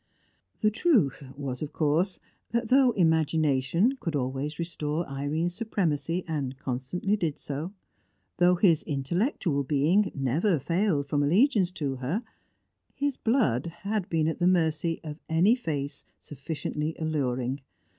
[0.61, 2.19] The truth was, of course,
[2.49, 7.73] that though imagination could always restore Irene's supremacy, and constantly did so,
[8.37, 12.23] though his intellectual being never failed from allegiance to her,
[12.91, 17.61] his blood had been at the mercy of any face sufficiently alluring.